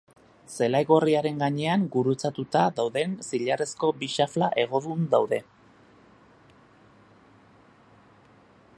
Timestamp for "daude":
5.15-5.41